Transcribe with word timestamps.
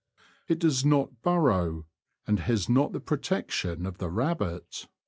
It 0.47 0.57
does 0.57 0.83
not 0.83 1.21
burrow, 1.21 1.85
and 2.25 2.39
has 2.39 2.67
not 2.67 2.91
the 2.91 2.99
protection 2.99 3.85
of 3.85 3.99
the 3.99 4.09
rabbit. 4.09 4.87